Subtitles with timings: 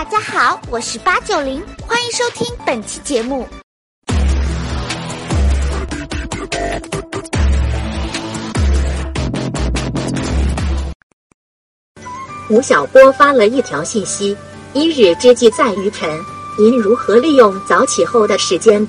[0.00, 3.46] 大家好，我是八九零，欢迎收听本期节目。
[12.48, 14.34] 吴晓波发了一条信息：
[14.72, 16.08] 一日之计在于晨，
[16.58, 18.88] 您如何利用早起后的时间？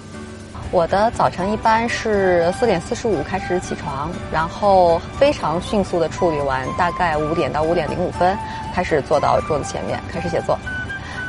[0.72, 8.34] 我的早晨一般是四点四十五开始起床，然后非常迅速的处理完，大概五点到五点零五分
[8.74, 10.58] 开始坐到桌子前面开始写作。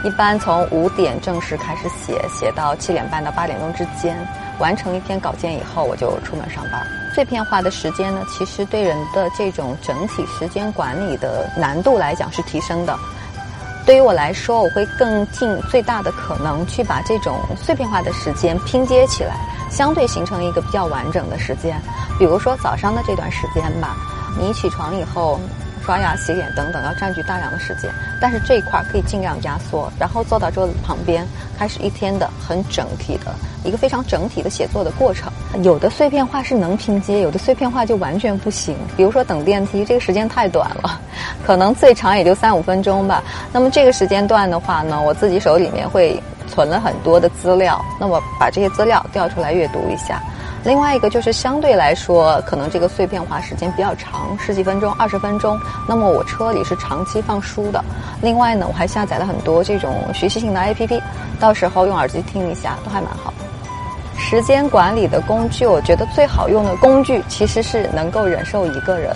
[0.05, 4.17] 一般从五点正式开始写，写到七点半到八点钟之间，
[4.59, 6.85] 完成一篇稿件以后，我就出门上班。
[7.15, 12.99] 碎片化的时间呢，其实对人的这种整体时间管理的难度来讲是提升的。
[13.87, 19.37] 对于我来说，我会更尽最大的可能去把这种碎片化的时间拼接起来，
[19.71, 21.81] 相对形成一个比较完整的时间。
[22.19, 23.97] 比如说早上的这段时间吧，
[24.37, 25.39] 你起床以后。
[25.85, 31.27] 刷牙、洗脸等等要占据大量的时间，但是这一块可以尽量压缩，然后坐到桌子旁边，
[31.59, 35.31] 开始一天的很整体的一个非常整体的写作的过程。
[35.63, 38.77] 有的碎片化是能拼接，有的碎片化就完全不行。
[38.97, 41.01] 比如说等电梯，这个时间太短了，
[41.45, 43.23] 可能最长也就三五分钟吧。
[43.53, 50.23] 那么这个时间段的话呢，我自己手里面会存了很多的资料，那么把这些资料调出来阅读一下。
[50.65, 55.59] 另外一个就是相对来说，可能这个碎片化时间比较长，十几分钟、二十分钟。
[55.89, 57.85] 那么我车里是长期放书的。
[58.21, 61.03] 另外呢，我还下载了很多这种学习性的 APP，
[61.41, 63.35] 到时候用耳机听一下，都还蛮好。
[64.17, 69.15] 时间管理的工具，我觉得最好用的工具其实是能够忍受一个人。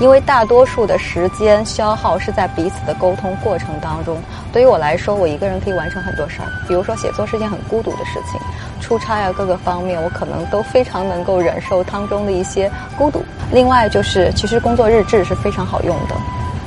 [0.00, 4.16] 因为大多数的时间消耗是在彼此的沟通过程当中。
[4.52, 6.46] 对于我来说，我一个人可以完成很多事儿。
[6.68, 8.40] 比如说写作是件很孤独的事情，
[8.80, 13.22] 出差啊各个方面，我可能都非常能够忍受当中的一些孤独。
[13.52, 16.14] 另外就是，其实工作日志是非常好用的，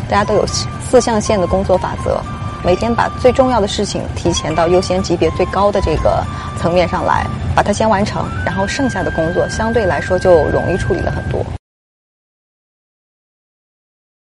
[0.10, 2.20] 大家都有四象限的工作法则，
[2.64, 6.24] 每天把最重要的事情提前到优先级别最高的这个
[6.58, 11.40] 层面上来，把它先完成，然后剩下的工作相对来说就容易处理了很多。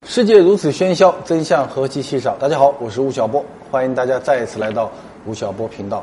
[0.09, 2.37] 世界如此喧嚣，真相何其稀少。
[2.37, 4.91] 大家好，我是吴晓波，欢迎大家再一次来到
[5.27, 6.03] 吴晓波频道。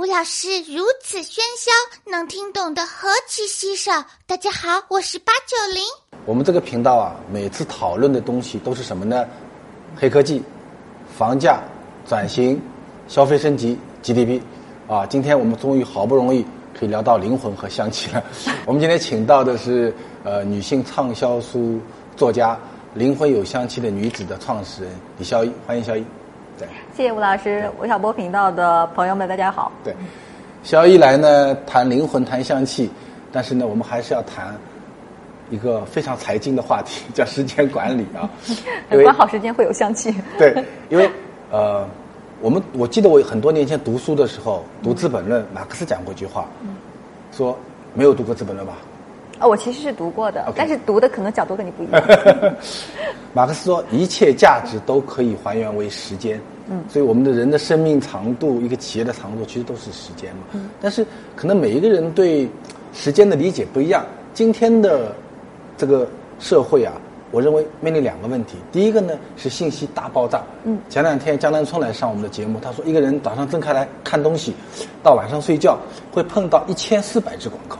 [0.00, 1.70] 吴老师如此喧嚣，
[2.10, 4.02] 能听懂的何其稀少。
[4.26, 5.82] 大家好，我是八九零。
[6.24, 9.26] 我们这个频道啊，每次讨论的东西都是什么呢？
[9.94, 10.42] 黑科技、
[11.18, 11.60] 房价、
[12.08, 12.58] 转型、
[13.08, 14.40] 消费升级、GDP。
[14.88, 16.46] 啊，今天我们终于好不容易
[16.78, 18.24] 可以聊到灵魂和香气了。
[18.64, 19.94] 我们今天请到的是
[20.24, 21.78] 呃女性畅销书
[22.16, 22.58] 作家。
[22.94, 26.02] 灵魂有香气的女子的创始人李孝一，欢迎孝一。
[27.00, 29.72] 对，谢谢吴老师，吴晓波频道的朋友们，大家好。
[29.82, 29.94] 对，
[30.62, 32.90] 孝一来呢，谈灵魂，谈香气，
[33.32, 34.54] 但是呢，我们还是要谈
[35.48, 38.28] 一个非常财经的话题，叫时间管理啊。
[39.02, 40.14] 管好时间会有香气。
[40.36, 41.10] 对，因为
[41.50, 41.88] 呃，
[42.42, 46.46] 我们我记得我很多年前读书的时候，读《资本论》，马克思讲过一句话，
[47.32, 47.58] 说
[47.94, 48.76] 没有读过《资本论》吧？
[49.40, 52.02] 哦，我其实是读过的，但是读的可能角度跟你不一样。
[53.32, 56.38] 马克思说，一切价值都可以还原为时间。
[56.70, 60.42] 嗯，所以我们的人的生命长度，一个企业的长度，其实都是时间嘛。
[60.52, 61.04] 嗯，但是
[61.34, 62.48] 可能每一个人对
[62.92, 64.04] 时间的理解不一样。
[64.32, 65.12] 今天的
[65.76, 66.06] 这个
[66.38, 66.92] 社会啊，
[67.32, 68.56] 我认为面临两个问题。
[68.70, 70.42] 第一个呢是信息大爆炸。
[70.64, 74.54] 嗯，前两天江南春来上我们的节目，他说一个人早上睁开来看东西，
[75.02, 75.76] 到晚上睡觉
[76.12, 77.76] 会碰到一千四百只广告。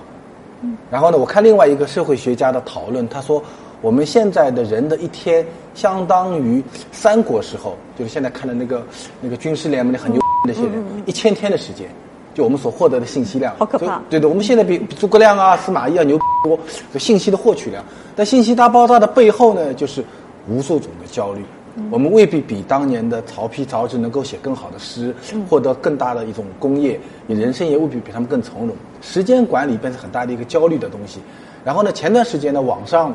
[0.63, 3.43] 嗯然后呢，我看另外一个社会学家的讨论，他说，
[3.81, 8.87] 我们现在的人的一天相当于三国时候，就是现在看的那个
[9.21, 11.89] 那个军事联盟的很牛那些人一千天的时间，
[12.35, 14.01] 就我们所获得的信息量，好可怕。
[14.11, 16.59] 对的，我们现在比比诸葛亮啊、司马懿啊牛多，
[16.99, 17.85] 信息的获取量。
[18.15, 20.05] 但信息大爆炸的背后呢，就是
[20.49, 21.43] 无数种的焦虑。
[21.91, 25.15] 我们未必比当年的曹丕、曹植能够写更好的诗，
[25.49, 28.77] 获得更大的一种功业，你人生也未必比他们更从容。
[29.01, 31.21] 时间管理变成很大的一个焦虑的东西。
[31.65, 33.15] 然后呢，前段时间呢，网上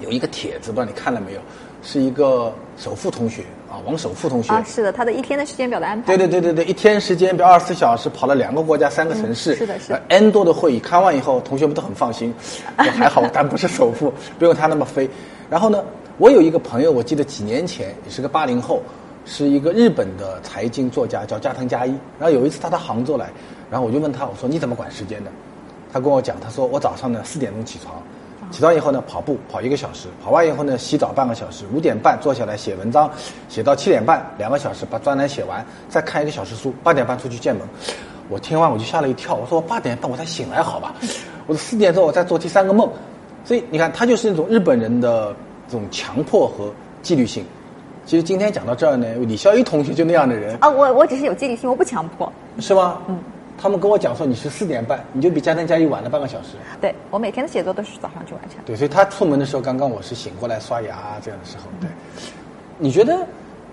[0.00, 1.40] 有一个帖子，不知道你看了没有？
[1.82, 6.06] 是一个首富同学啊，王首富同学啊，是的，他的一天的时间表的安排。
[6.06, 10.02] 对对对对对，一天时间表二十四小时，跑了两个国家、三个城市，是的是的。
[10.08, 12.34] N 多的会议开完以后，同学们都很放心，
[12.76, 15.08] 还好，但不是首富，不用他那么飞。
[15.48, 15.82] 然后呢？
[16.18, 18.82] 我有一个朋友，我记得几年前也是个八零后，
[19.24, 21.90] 是一个日本的财经作家，叫加藤加一。
[22.18, 23.30] 然后有一次他到杭州来，
[23.70, 25.30] 然后我就问他，我说你怎么管时间的？
[25.90, 27.94] 他跟我讲，他说我早上呢四点钟起床，
[28.50, 33.10] 起床以后呢跑步跑一个小时，跑完以后呢洗澡半个小时，五点半坐下来写文章，
[33.48, 37.66] 写到七点半两个小时把专栏写完，再看一个小时书，八点半出去见门。
[38.28, 40.94] 我听完我就吓了一跳，我说我八点半我才醒来好吧？
[41.46, 42.90] 我说四点钟我再做第三个梦，
[43.44, 45.34] 所以你看他就是那种日本人的。
[45.72, 46.68] 这种强迫和
[47.00, 47.44] 纪律性，
[48.04, 52.32] 其实今天讲到这儿呢，李孝一同学就那样的人，啊，我我只是有纪律性，我不强迫。
[52.58, 52.98] 是吗？
[53.06, 53.16] 嗯。
[53.62, 56.56] 他们跟我讲说你是四点半，你就比嘉藤嘉一晚了半个小时。
[56.80, 58.58] 对我每天的写作都是早上去完成。
[58.64, 61.64] 对，所以他出门的时候，刚刚我是醒过来刷牙这样的时候。
[61.78, 61.90] 对，
[62.78, 63.14] 你觉得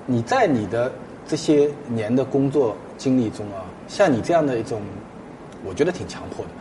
[0.06, 0.92] 你在你的
[1.26, 4.82] 这些年的工作经历中啊，像你这样的一种，
[5.64, 6.52] 我觉得挺强迫的，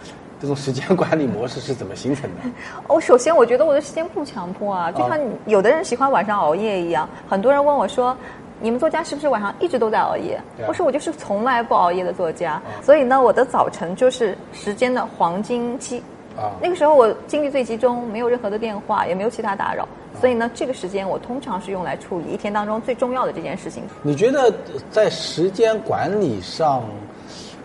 [0.40, 2.48] 这种时间管理模式是怎么形成的？
[2.86, 8.16] 哦，首先我觉得我的时间不强迫啊，就像有的人喜欢晚上熬夜一样，很多人问我说。
[8.60, 10.40] 你们作家是不是晚上一直都在熬夜？
[10.66, 16.02] 我说我就是从来不熬夜的作家，所以呢，我的早晨就是时间的黄金期。
[16.36, 19.88] 啊，那个时候我精力最集中，没有任何的电话，也没有其他打扰，
[20.20, 23.82] 所以呢，这个时间我通常是用来处理一天当中最重要的这件事情。
[24.02, 24.52] 你觉得
[24.90, 26.82] 在时间管理上？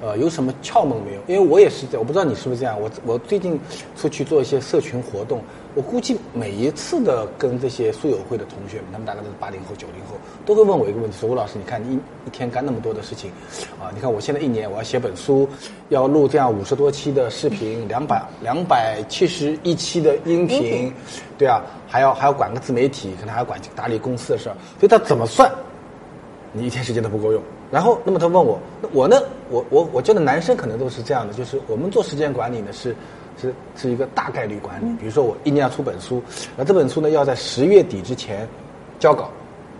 [0.01, 1.21] 呃，有什么窍门没有？
[1.27, 2.75] 因为我也是这样，我不知道你是不是这样。
[2.81, 3.59] 我我最近
[3.95, 5.43] 出去做一些社群活动，
[5.75, 13.29] 我估计每一次的跟这些书友会的同学们，他们大概都是八零后、九零后，都会问我一个问题：说吴老师，你看你一天干那么多的事情，
[13.79, 15.47] 啊，你看我现在一年我要写本书，
[15.89, 20.91] 要录这样五十多期的视频，两百两百七十一期的音频，
[21.37, 25.51] 对啊，还要还要管个自媒体，可能还要管打理公司的事儿，所以他怎么算，
[26.53, 27.39] 你一天时间都不够用。
[27.71, 29.21] 然后，那么他问我，那我呢？
[29.49, 32.93] 我我我觉得男生可能都是这样的，就是我们做时间管理呢，是
[33.41, 34.93] 是是一个大概率管理。
[34.99, 36.21] 比如说我一年要出本书，
[36.57, 38.45] 那这本书呢要在十月底之前
[38.99, 39.29] 交稿，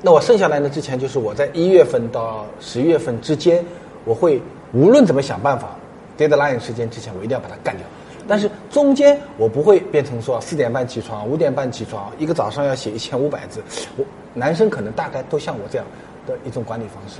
[0.02, 3.64] 那我剩下来呢之前就是我在一月份到十月份之间，
[4.06, 4.42] 我会
[4.74, 5.76] 无论怎么想办法
[6.18, 7.86] ，deadline 时间之前我一定要把它干掉。
[8.26, 13.62] 但是中间我不会变成说四点半起床，五点半起床，一个早上要写一千五百字。
[13.98, 15.86] 我男生可能大概都像我这样
[16.26, 17.20] 的一种管理方式。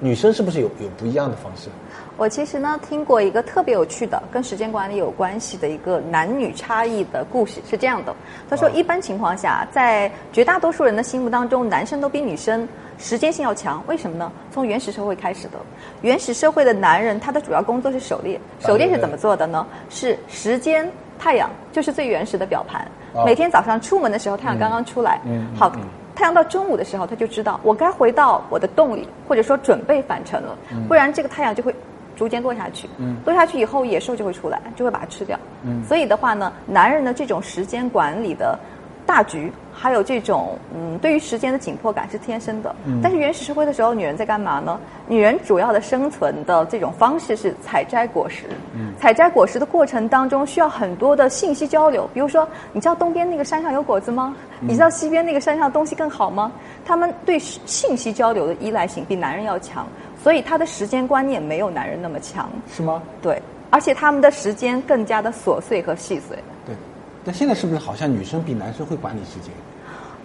[0.00, 1.68] 女生是不是有有不一样的方式？
[2.16, 8.14] 我其实呢听过一个特别有趣的跟时间管理有关系的一个男女差异的故事，是这样的。
[8.48, 12.68] 他说，一般情况下，在绝大多数人的心目当中，男生都比女生
[12.98, 13.82] 时间性要强。
[13.86, 14.30] 为什么呢？
[14.52, 15.58] 从原始社会开始的，
[16.02, 18.40] 原始社会的男人他的主要工作是狩猎。
[18.60, 19.66] 狩猎是怎么做的呢？
[19.88, 22.86] 是时间太阳就是最原始的表盘。
[23.24, 25.20] 每天早上出门的时候，太阳刚刚出来，
[25.56, 25.72] 好。
[26.18, 31.72] 太阳到中午的时候，他就知道我该回到我的洞里，或者说准备返程了，不然这个太阳就会
[32.16, 32.88] 逐渐落下去。
[33.24, 35.38] 落下去以后，野兽就会出来，就会把它吃掉。
[35.86, 38.58] 所以的话呢，男人的这种时间管理的。
[39.08, 42.76] 大局，还有这种嗯，对于时间的紧迫感是天生的。
[43.02, 44.78] 但是原始社会的时候，女人在干嘛呢？
[45.08, 48.44] 女人主要的生存的这种方式是采摘果实。
[49.00, 52.06] 采摘果实的过程当中，需要很多的信息交流。
[52.12, 54.36] 比如说，你知道东边那个山上有果子吗？
[54.60, 56.52] 你知道西边那个山上东西更好吗？
[56.84, 59.86] 他们对信息交流的依赖性比男人要强，
[60.22, 62.46] 所以他的时间观念没有男人那么强。
[62.70, 63.02] 是吗？
[63.22, 63.40] 对，
[63.70, 66.36] 而且他们的时间更加的琐碎和细碎。
[67.24, 67.26] 对。
[67.26, 69.52] 那现在是不是好像女生比男生会管理时间？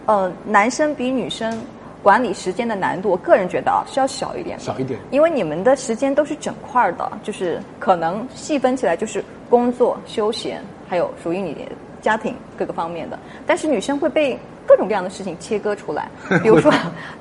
[0.06, 1.58] 呃，男生比女生
[2.02, 4.60] 管理时间的难度，我个人觉得啊是要小一点。
[4.60, 5.00] 小一点。
[5.12, 11.66] 因为你们的时间都是整块的，就是可能细分起来就是工作、休闲，还有属于你
[12.02, 13.18] 家庭各个方面的。
[13.48, 14.38] 但是女生会被
[14.68, 16.10] 各种各样的事情切割出来，
[16.44, 16.70] 比如说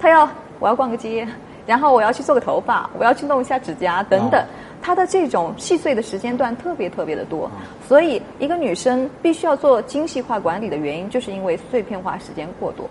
[0.01, 0.29] 她要
[0.59, 1.27] 我要逛个街，
[1.65, 4.45] 然后我要去做个头发，我要去弄一下指甲等等。
[4.83, 7.49] 她的这种细碎的时间段特别特别的多，
[7.87, 12.91] 所以一个女生必须要做精细化管理的原因，就是因为碎片化时间过多。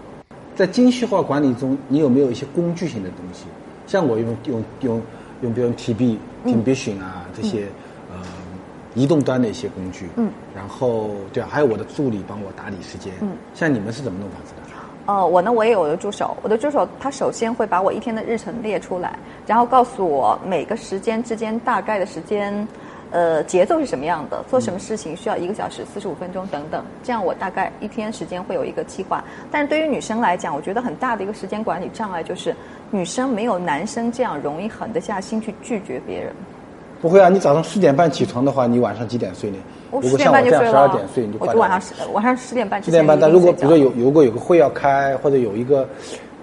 [0.56, 3.46] 在精细化管理中，你有没有一些工具性的东西？
[3.88, 5.02] 像我用用用
[5.42, 7.68] 用，比如 T B、T B 群啊这些
[8.10, 8.18] 呃
[8.96, 10.08] 移动端的一些工具。
[10.16, 10.32] 嗯。
[10.56, 13.12] 然后对啊，还有我的助理帮我打理时间。
[13.22, 13.32] 嗯。
[13.54, 14.71] 像你们是怎么弄法子的？
[15.08, 16.38] 呃，我呢，我也有我的助手。
[16.44, 19.18] 我的助手他首先会把我一天的日程列出来，
[19.48, 22.68] 然后告诉我每个时间之间大概的时间，
[23.10, 26.86] 呃，节奏是什么样的，做什么事情需要一个小时、四十五分钟等等。
[27.04, 29.24] 这样我大概一天时间会有一个计划。
[29.50, 32.56] 但是对于女生来讲，我觉得很大的一个时间管理障碍就是，
[32.92, 36.32] 女生没有男生这样容易狠得下心去拒绝别人。
[37.02, 39.58] 不会啊，你早上四点半起床的话，你晚上几点睡呢？
[39.90, 40.70] 我十点半就睡了。
[40.70, 42.82] 十二点睡，你就我晚上十晚上十点半。
[42.84, 45.88] 十点半，但如果比如说有如果有个会要开，或者有一个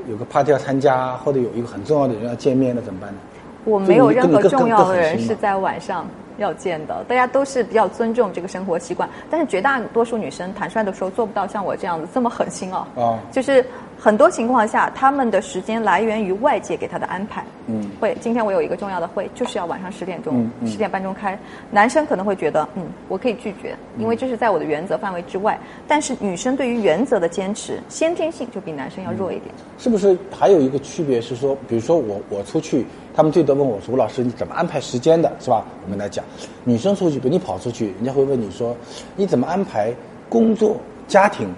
[0.08, 3.16] 有个 party 要参加，或者有一个很重要的人要见面，那怎么办呢？
[3.64, 6.04] 我没有任何重要的人是在晚上
[6.38, 9.08] 要见的，大家都是比较尊重这个生活习惯。
[9.30, 12.84] 但是绝大多数女生，坦率的说，做不到像我这样子这么狠心哦。
[12.96, 13.64] 啊，就是。
[14.00, 17.44] 很多情况下，他们的时间来源于外界给他的安排。
[17.66, 21.36] 嗯，会今天我有一个重要的会，就是要晚上十点钟、十点半钟开。
[21.70, 25.58] 男生可能会觉得，嗯，我可以拒绝，因为这是在我的原则范围之外。
[25.88, 29.52] 但是女生对于原则的坚持，先天性就比男生要弱一点。
[29.78, 35.30] 是不是还有一个区别是说，比如说我我出去，他们最多问我说：“吴老师，你怎么安排时间的？
[35.40, 36.24] 是吧？”我们来讲，
[36.62, 38.76] 女生出去，比如你跑出去，人家会问你说
[39.16, 39.92] ：“你怎么安排
[40.28, 40.76] 工作、
[41.08, 41.48] 家庭？”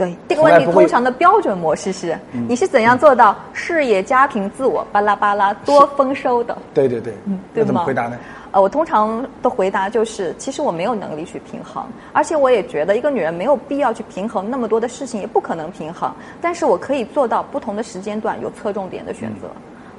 [0.00, 6.56] 对这个问题，通常的标准模式是：你是怎样做到事业、家庭、自我巴拉巴拉多丰收的？
[6.72, 8.16] 对对对，嗯，对怎么回答呢？
[8.52, 16.10] 呃，我通常的回答就是，其实我没有能力去平衡，而且我也觉得一个女人没有必要去平衡那么多的事情，也不可能平衡。
[16.40, 19.48] 但是我可以做到不同的时间段有侧重点的选择。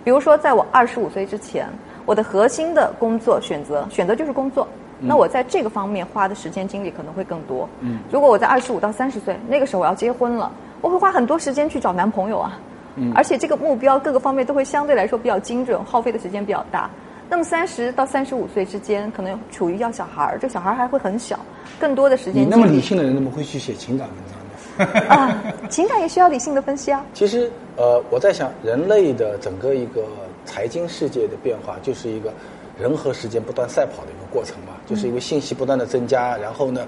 [0.04, 1.68] 比如说，在我二十五岁之前，
[2.06, 4.68] 我的核心的工作选择选择就是工作，
[5.02, 7.68] 那我在这个方面花的时间精力可能会更多。
[7.80, 12.60] 嗯，如果我在二十五到三十岁那个时候我要结婚了，我会花很多时间去找男朋友啊。
[12.96, 16.90] 嗯，而且这个目标各个方面都会相对来说比较精准，耗费的时间比较大。
[17.30, 21.40] 那么三十到三十五岁之间，可能处于要小孩儿，这小孩儿还会很小，
[21.80, 22.44] 更多的时间。
[22.44, 25.08] 你那么理性的人，怎么会去写情感文章呢？
[25.08, 27.06] 啊，情感也需要理性的分析啊。
[27.14, 30.04] 其实，呃，我在想，人类的整个一个
[30.44, 32.34] 财经世界的变化，就是一个
[32.82, 34.74] 人和时间不断赛跑的一个过程嘛。
[34.88, 36.86] 就是因为信息不断的增加，然后呢，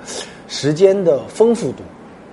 [0.49, 1.83] 时间的丰富度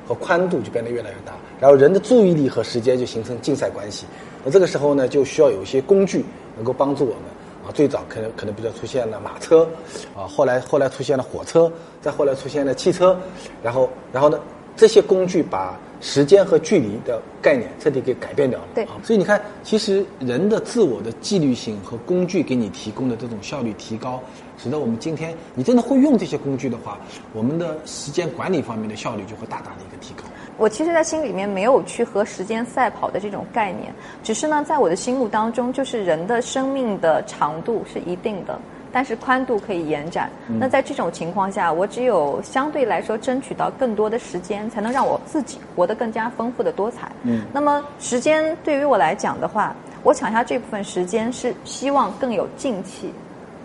[0.09, 4.05] 和宽度就变得越来越大，然后人的注意力和时间就形成竞赛关系。
[4.45, 6.25] 那这个时候呢，就需要有一些工具
[6.57, 7.23] 能够帮助我们
[7.65, 7.71] 啊。
[7.73, 9.69] 最早可能可能比较出现了马车，
[10.17, 13.17] 啊，后来后来出现了火车，再后来出现了汽车，
[13.63, 14.41] 然后然后呢，
[14.81, 18.67] 这些工具把时间和距离的概念彻底给改变掉了。
[18.75, 24.19] 对，所以你看，其实人的自我的纪律性和工具给你提供的这种效率提高，
[24.57, 26.99] 使得我们今天你真的会用这些工具的话，
[27.35, 30.25] 我们的时间管理方面的效率就会大大的一个提高。
[30.57, 38.59] 我其实，在心里面没有去和时间赛跑的这种概念，只是呢，在我的心目当中，就是人的生命的长度是一定的，
[38.93, 40.31] 但是宽度可以延展。
[40.59, 47.11] 那在这种情况下，我只有相对来说争取到更多的时间，才能让我自己活得更加丰富的多彩。
[47.23, 53.13] 嗯，那么时间对于我来讲的话，我抢下这部分时间是希望更有静气。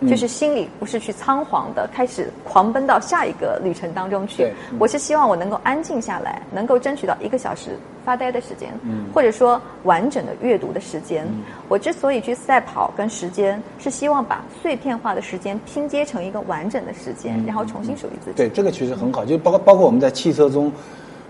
[0.08, 7.70] 就是心里不是去仓皇的开始狂奔到下一个旅程当中去，我是希望我能够安静下来，能够争取到一个小时
[8.04, 8.70] 发呆的时间，
[9.12, 11.26] 或者说完整的阅读的时间。
[11.68, 18.36] 我之所以去赛跑跟时间，是希望把碎片化的时间拼接成一个完整的时间，然后重新属于自己。
[18.36, 20.72] 对，这个其实很好，就包括包括我们在汽车中。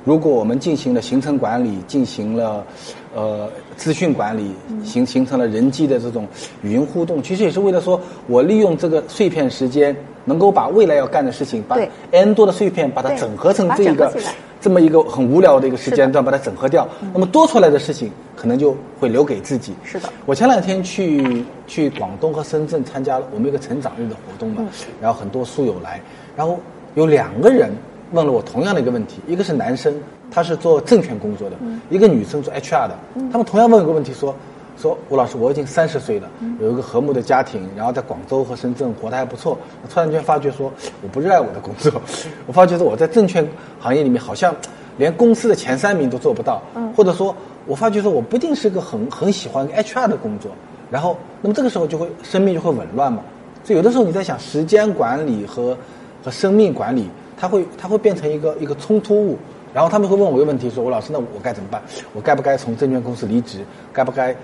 [0.04, 2.64] 如果我们进行了行程管理，进行了
[3.12, 4.52] 呃资讯管理，
[4.84, 6.26] 形形成了人际的这种
[6.62, 11.76] 语音互动，其实也是为了说，我利用这个碎片时间，能够把未来要干的事情，把
[12.10, 14.12] n 多的碎片把它整合成这一个
[14.60, 16.88] 这么一个很无聊的一个时间段，把它整合掉。
[17.12, 19.74] 那么多出来的事情，可能就会留给自己。
[19.84, 20.08] 是的。
[20.24, 24.64] 我前两天去去广东和深圳参加了我们一个成长日的活动嘛，
[25.00, 26.00] 然后很多书友来，
[26.36, 26.58] 然后
[26.94, 27.70] 有两个人。
[28.12, 29.92] 问了我同样的一个问题，一个是男生，
[30.30, 31.56] 他是做证券工作的，
[31.88, 32.98] 一个女生做 HR 的，
[33.32, 34.34] 他们同样问一个问题，说
[34.76, 36.28] 说吴老师，我已经三十岁了，
[36.60, 39.56] 有一个和睦的家庭，然后在广州和深圳活得还不错，
[39.88, 40.70] 突然间发觉说
[41.02, 41.90] 我不热爱我的工作，
[42.46, 43.46] 我发觉说我在证券
[43.80, 44.54] 行业里面好像
[44.98, 46.60] 连公司的前三名都做不到，
[46.94, 47.34] 或者说
[47.66, 50.50] 我发觉说我不一定是个很很喜欢 HR 的工作，
[50.90, 53.22] 然后那么这个时候就会生命就会紊乱嘛，
[53.64, 55.76] 所以有的时候你在想时间管理和
[56.22, 57.08] 和生命管理。
[57.38, 59.36] 它会，它会变成一个一个冲突物，
[59.76, 61.82] 然后他们会问我一个问题，说：“我老师，那我该怎么办？
[62.14, 63.58] 我该不该从证券公司离职？
[63.92, 64.34] 该不该，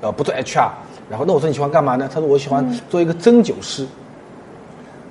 [0.00, 0.70] 呃，不做 HR？
[1.10, 2.08] 然后那我说你喜欢干嘛呢？
[2.08, 3.84] 他说我喜欢做一个针灸师，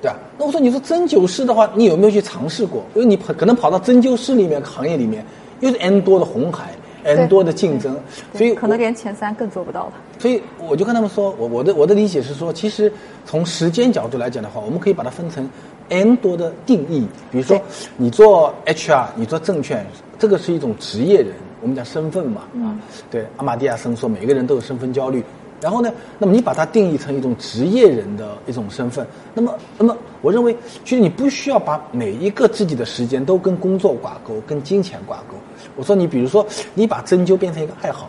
[0.00, 0.16] 对吧？
[0.38, 2.82] 那我说你说针灸师的话，你有没有去尝试过？
[2.94, 5.22] 因为你可能跑到针灸师里面行业里面，
[5.60, 6.70] 又是 N 多的红海
[7.04, 7.94] ，N 多的竞争，
[8.32, 9.92] 所以可能连前三更做不到了。
[10.18, 12.90] 所以我就跟他们说，我我的我的理解是说，其实
[13.26, 15.46] 从时间角度来讲的话，我们可以把它分成。
[15.90, 17.60] N 多的定义，比如说
[17.96, 19.84] 你做 HR，你做证券，
[20.18, 22.78] 这个是一种职业人，我们讲身份嘛，啊，
[23.10, 25.22] 对，阿玛蒂亚森说每个人都有身份焦虑，
[25.60, 35.34] 然后呢，那么你把它定义成一种职业人的一种身份，那么，那么我认为，其实你不需要把每一个自己的时间都跟工作挂钩，跟金钱挂钩。
[35.76, 38.08] 我说你比如说，你把针灸变成一个爱好，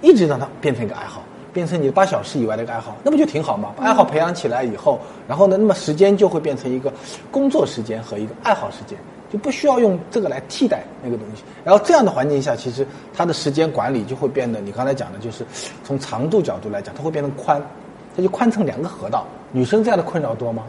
[0.00, 1.22] 一直让它变成一个爱好。
[1.58, 3.74] 变成你八小时以外的一个爱好，那不就挺好吗？
[3.80, 6.92] 爱好培养起来以后，然后呢，那么时间就会变成一个
[7.32, 8.96] 工作时间和一个爱好时间，
[9.28, 11.42] 就不需要用这个来替代那个东西。
[11.64, 15.44] 然后这样的环境下，其实它的时间管理就会变得，你刚才讲的就是
[15.82, 17.60] 从长度角度来讲，它会变成宽，
[18.16, 19.26] 它就宽成两个河道。
[19.50, 20.62] 女生这样的困扰多吗？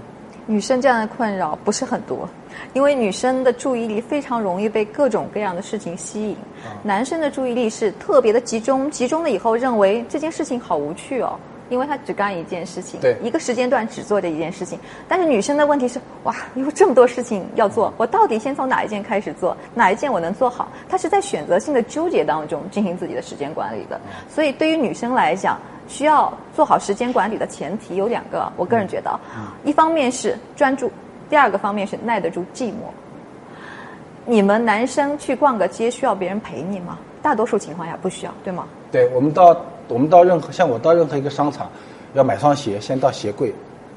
[0.46, 2.28] 女生这样的困扰不是很多，
[2.74, 6.36] 因为女生的注意力非常容易被各种各样的事情吸引，
[6.84, 11.38] 男生的注意力是特别的集中，集中了以后认为这件事情好无趣哦，
[11.70, 14.80] 因为他只干一件事情，一个时间段只做这一件事情。
[15.08, 19.56] 但是女生的问题是，哇，有这么多事情要做，我到底先从哪一件开始做？
[19.76, 20.72] 哪一件我能做好？
[20.90, 24.02] 她是在选择性的纠结当中进行自己的时间管理的。
[24.28, 25.60] 所以对于女生来讲。
[25.90, 29.20] 需要做好时间管理的前提有两个，我个人觉得，
[29.66, 30.90] 一方面是专注，
[31.30, 32.88] 第二个方面是耐得住寂寞。
[34.26, 36.98] 你们男生去逛个街需要别人陪你吗？
[37.22, 38.66] 大多数情况下不需要，对吗？
[38.92, 39.56] 对我们到
[39.88, 41.68] 我们到任何像我到任何一个商场，
[42.14, 43.54] 要买双鞋，先到鞋柜，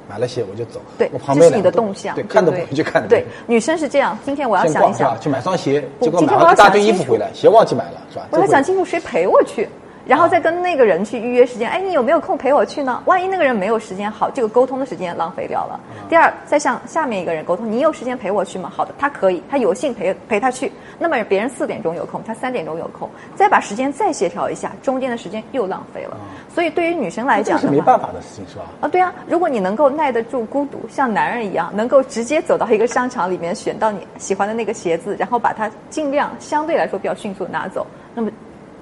[0.08, 0.80] 买了鞋我就走。
[0.96, 3.06] 对我，旁这是你的动向，对，看都不对会去看。
[3.06, 4.18] 对，女生是这样。
[4.24, 8.26] 今天我要想一想去买双鞋，不结果买了一大堆衣服回来，鞋忘记买了，是吧？
[8.30, 9.68] 我要想清楚谁陪我去，
[10.06, 11.70] 然后再跟那个人去预约时间。
[11.70, 13.02] 哎，你有没有空陪我去呢？
[13.06, 15.80] 万一那个人没有时间，好，这个沟通的时间浪费掉了。
[15.90, 18.70] 嗯第二，再向下面一个人沟通，你有时间陪我去吗？
[18.74, 20.70] 好的，他可以，他有幸陪陪他去。
[20.98, 26.16] 那么别人四点钟有空，他三点钟有空，再把时间再协调一下，中间的时间又浪费了。
[26.54, 28.64] 所以对于女生来讲这是没办法的事情，是吧？
[28.82, 38.30] 啊，对啊，如果你能够耐得住孤独，像男人一样，能够直接走到一个商场里面选到你喜欢的那个鞋子，然后把它尽量相对来说比较迅速地拿走，那么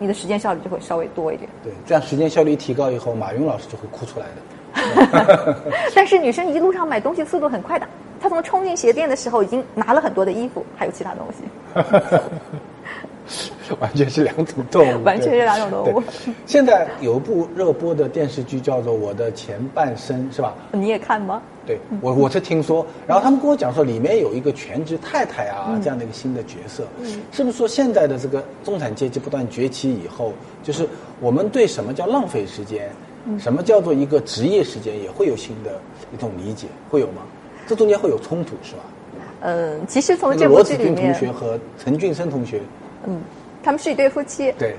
[0.01, 1.49] 你的时间效率就会稍微多一点。
[1.63, 4.43] 对，这样时间效率提高以后，马云老师就会哭出来的。
[5.95, 7.87] 但是女生一路上买东西速度很快的，
[8.21, 11.45] 她从冲进鞋店的时候已经拿了很多的衣服，还有其他东西。
[13.81, 16.03] 完全是两种动物， 完全是两种动物。
[16.47, 20.55] 现在有一部热播的电视剧叫做《我的前半生》，是吧？
[20.73, 21.41] 你也看吗？
[21.67, 25.83] 对我我是听说，然后他们跟我讲说，里面有一个全职太太啊、嗯。
[25.83, 27.21] 这样的一个新的角色，嗯。
[27.31, 30.89] 是不是说现在的这个中产阶级不断崛起以后，就是
[31.21, 32.91] 我们对什么叫浪费时间，
[33.27, 33.39] 嗯。
[33.39, 35.79] 什么叫做一个职业时间，也会有新的
[36.13, 37.23] 一种理解，会有吗？
[37.67, 38.83] 这中间会有冲突是吧？
[39.43, 42.61] 嗯，其实从这部个罗子君同，学和陈俊生同学，
[43.07, 43.21] 嗯，
[43.63, 44.53] 他们是一对夫妻。
[44.59, 44.75] 对，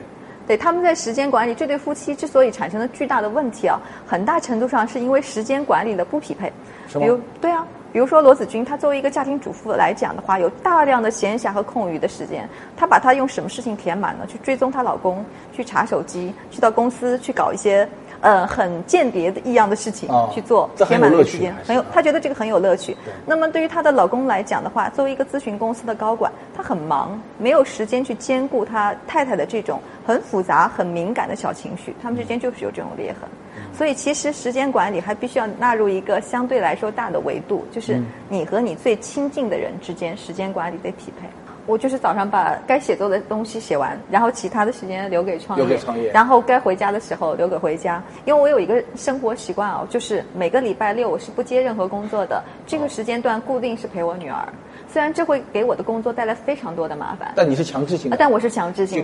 [0.47, 6.51] 对，他们在时间管理这对夫妻之所以产生了巨大的问题啊，很大程度上是因为时间管理的不匹配。
[6.93, 14.25] 比如，对啊，比如说罗子君，她作为一个家庭主妇来讲的话，有大量的闲暇和空余的时间，她把她用什么事情填满呢？
[14.27, 15.23] 去追踪她老公，
[15.53, 17.87] 去查手机，去到公司去搞一些
[18.21, 22.95] 呃很间谍的一样的事情、哦去做，填满了时间很有，她觉得这个很有乐趣。
[23.25, 33.29] 那么对于她的老公来讲的话，作为一个咨询公司的高管，他很忙，没有时间去兼顾他太太的这种很复杂、很敏感的小情绪，他们之间就是有这种裂痕。
[33.73, 41.27] 所以其实时间管理还必须要纳入一个相对来说大的维度，就是你和你最亲近的人之间时间管理得匹配。
[41.65, 48.03] 我就是早上把该写作的东西写完，然后其他的时间留给创业，留给创业然后该回家的时候留给回家。
[48.25, 54.47] 因为我有一个生活习惯哦，就是每个礼拜六我是不接任何工作的，这个时间段固定是陪我女儿。
[54.91, 59.03] 虽然这会给我的工作带来非常多的麻烦，但你是强制性的，但我是强制性。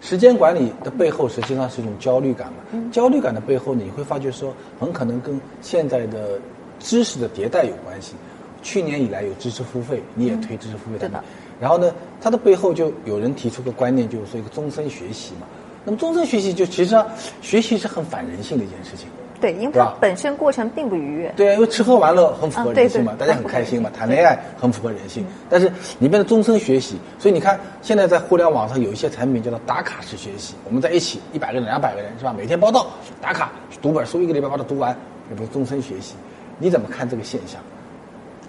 [0.00, 2.54] 时间管理的背后实际上是一种焦虑感嘛？
[2.72, 6.40] 嗯焦虑感的背后，你会发觉说，很可能跟现在的
[6.78, 8.14] 知识的迭代有关系。
[8.62, 11.24] 去年以来有知识付费，你也推知识付费产品是的。
[11.60, 15.46] 然后呢，它的背后就有人提出个观念，就是说一个终身学习嘛。
[15.84, 17.06] 那么终身学习就其实上
[17.40, 19.08] 学习是很反人性的一件事情。
[19.40, 21.34] 对，因为它本身过程并不愉悦。
[21.36, 25.26] 对啊，因为吃喝玩乐很符合人性嘛，对大家很开心嘛， 谈恋爱很符合人性。
[25.50, 32.32] 但是你变成终身学习，所以你看现在在互联网上有一些产品叫做打卡式学习，我们在一起一百个人、两百个人是吧？
[32.38, 32.86] 每天报道
[33.20, 34.96] 打卡，读本书，一个礼拜把它读完，
[35.28, 36.14] 也不是终身学习？
[36.58, 37.60] 你怎么看这个现象？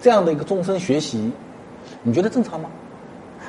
[0.00, 1.32] 这样的一个终身学习，
[2.04, 2.70] 你觉得正常吗？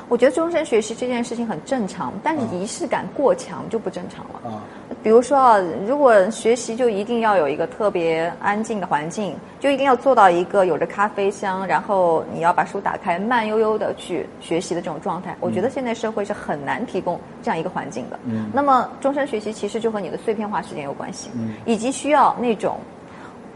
[0.08, 4.48] 我觉得终身学习这件事情很正常，但是仪式感过强就不正常了。
[4.48, 4.62] 啊，
[5.02, 18.18] 比如说啊，如果学习就一定要有一个特别安静的环境，就一定要做到一个有着咖啡香，然后你要把书打开，慢悠悠的去学习的这种状态，我觉得现在社会是很难提供这样一个环境的。
[18.26, 18.48] 嗯。
[18.52, 21.54] 那么终身学习其实就和你的碎片化时间有关系，嗯。
[21.64, 22.78] 以及需要那种，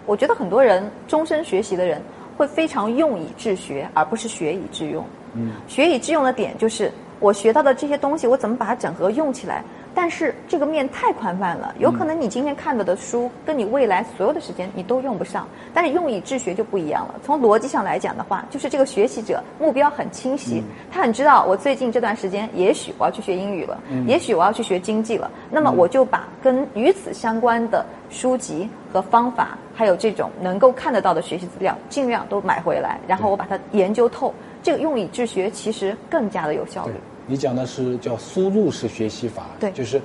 [0.05, 2.03] 我觉得很多人终身学习的人
[2.41, 5.05] 会非常用以治学，而不是学以致用。
[5.35, 9.63] 嗯，学以致用的点就是我学到的这些东西，我怎么把它整合用起来。
[9.93, 15.47] 但是这个面太宽泛了，有可能你今天看到的书，跟你未来所有的时间你都用不上。
[15.75, 17.17] 但是用以治学就不一样了。
[17.23, 25.31] 从逻辑上来讲的话，就是这个学习者目标很清晰，他很知道我最近这段时间，也许我要去学英语了，也许我要去学经济了。
[25.51, 34.35] 那么我就把跟与此相关的书籍和方法，还有这种能够看得到的学习资料，尽量都买回来，然后我把它研究透。
[34.63, 36.93] 这个用以治学其实更加的有效率。
[37.27, 40.03] 你讲的是叫输入式学习法，对就是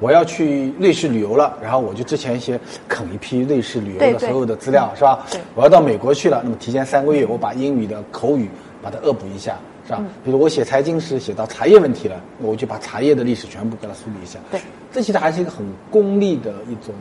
[0.00, 5.26] 我要去瑞士旅游了，然后我就之前先啃一批瑞士旅游的所有的资料，是吧？
[5.30, 8.48] 对我要到美国去了，那么提前三个月，我把英语的口语
[8.80, 10.04] 把它恶补一下，是嗯吧？
[10.24, 14.38] 比如我写财经时写到茶叶问题了，我就把茶叶的历史全部给它梳理一下。
[14.50, 14.60] 对，
[14.92, 16.94] 这其实还是一个很功利的一种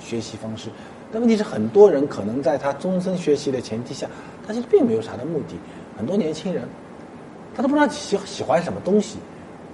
[0.00, 0.68] 学习方式。
[1.12, 4.06] 但问题是，很多人可能在他终身学习的前提下，
[4.46, 5.54] 他其实并没有啥的目的。
[5.96, 6.64] 很多年轻人，
[7.54, 9.18] 他都不知道喜喜欢什么东西。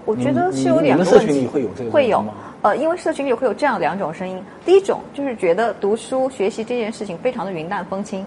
[0.04, 2.34] 我觉得是有两个社问题，群里会有这个会有吗？
[2.62, 4.40] 呃，因为社群里会有这样两种声音。
[4.64, 8.24] 第一种就是觉得读书学习这件事情非常的云淡风轻，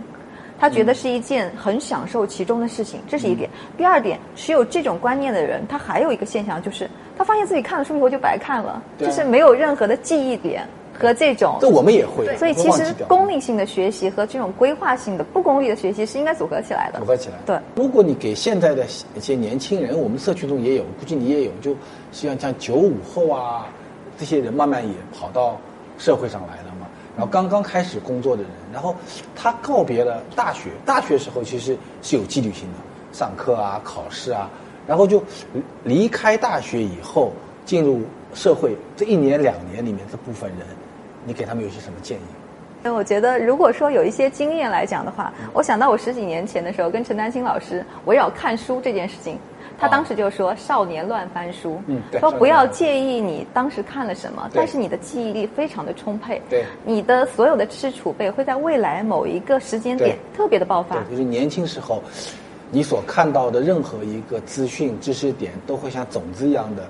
[0.57, 3.49] 他觉得是一件很享受其中的事情，这是一点。
[3.77, 10.67] 第二点，持有这种观念的人，他还有一个现象就是，他发现自己看了书以后就白看了，啊就是没有任何的记忆点
[10.99, 11.57] 和这种。
[11.59, 16.99] 这我们也会，所以其实功利性的学习和这种规划性的不功利的学习是应该组合起来的。
[16.99, 17.35] 组合起来。
[17.45, 21.71] 对，如果你给现在的一些年轻人，我们社区中也有，估计你也有，就
[22.11, 23.67] 实际上像九五后啊
[24.17, 25.59] 这些人慢慢也跑到
[25.97, 26.87] 社会上来了嘛。
[27.17, 28.93] 然后刚刚开始工作的人，然后
[29.35, 32.79] 他告别了大学，大学时候其实是有纪律性的，
[33.13, 34.49] 上课啊、考试啊，
[34.85, 37.31] 然后就离离开大学以后
[37.63, 38.01] 进入
[38.33, 40.67] 社会这一年两年里面这部分人，
[41.25, 42.21] 你给他们有些什么建议？
[42.83, 49.39] 那我觉得，如果说有一些经验来讲的话，我想到我十几年前的时候跟陈丹青老师围绕看书这件事情，
[49.75, 60.95] 他当时就说：“少年乱翻书，嗯对说不要介意你当时看了什么，但是你的记忆力非常的充沛，对你的所有的知识储备会在未来某一个时间点特别的爆发。
[60.97, 62.03] 对，就是年轻时候，
[62.71, 66.83] 你所看到的任何一个资讯、知识点，都会像种子一样的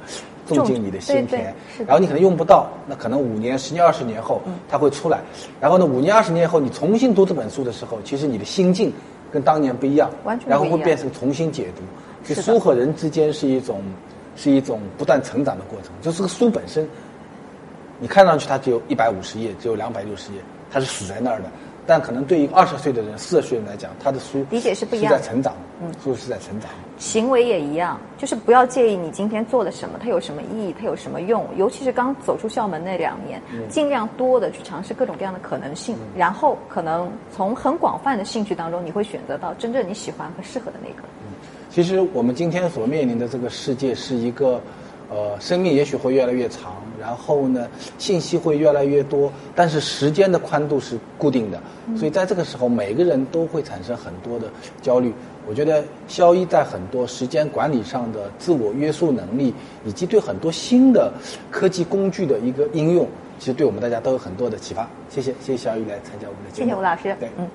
[0.47, 1.53] 种进你的心田。
[1.85, 5.19] 然后你可能用不到，那可能五年、十年、二十年后它会出来。
[5.59, 8.91] 然后呢，五年、二十年后你重新读这本书的时候，其实你的心境
[9.31, 11.81] 跟当年不一样，完全不一样然后会变成重新解读。
[12.27, 13.81] 就是书和人之间是一种
[14.35, 15.91] 是一种不断成长的过程。
[16.01, 16.87] 就是个书本身，
[17.99, 20.39] 你看上去它只有一百五十页，只有两百六十页，
[20.71, 21.45] 它是死在那儿的。
[21.87, 26.69] 但可能对一个二十岁的人、四十岁的人来讲，他的书理解是不一样是在成长，嗯，就是在成长。
[26.97, 31.45] 行为也一样，就是不要介意你今天做了什么，它有什么意义，它有什么用。
[31.57, 41.03] 尤其是刚走出校门那两年，尽量多的去尝试各种各样的可能性，然后可能从很广泛的兴趣当中，你会选择到真正你喜欢和适合的那个。
[41.69, 44.61] 其实我们今天所面临的这个世界是一个，
[45.09, 51.61] 呃，生命也许会越来越长，然后呢，信息会越来越多，但是时间的宽度是固定的，
[51.97, 54.49] 所以在这个时候，每个人都会产生很多的
[54.81, 55.13] 焦虑。
[55.47, 59.53] 我觉得肖一在很多时间管理上的自我约束能力，
[59.85, 61.11] 以及对很多新的
[61.51, 63.07] 科技工具的一个应用，
[63.39, 64.87] 其实对我们大家都有很多的启发。
[65.09, 66.69] 谢谢，谢谢肖一来参加我们的节目。
[66.69, 67.47] 谢谢吴老师对，嗯。